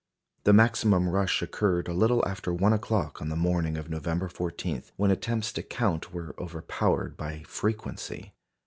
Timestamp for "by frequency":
7.15-8.33